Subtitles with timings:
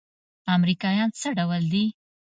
[0.55, 1.85] امريکايان څه ډول دي؟